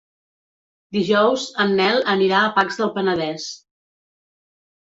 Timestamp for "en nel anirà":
1.65-2.41